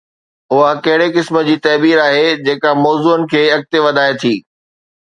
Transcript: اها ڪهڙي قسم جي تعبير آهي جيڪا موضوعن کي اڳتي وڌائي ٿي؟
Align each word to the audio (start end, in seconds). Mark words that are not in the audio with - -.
اها 0.53 0.69
ڪهڙي 0.85 1.09
قسم 1.17 1.39
جي 1.49 1.55
تعبير 1.67 2.03
آهي 2.07 2.25
جيڪا 2.49 2.71
موضوعن 2.83 3.31
کي 3.35 3.41
اڳتي 3.59 3.85
وڌائي 3.87 4.19
ٿي؟ 4.21 4.35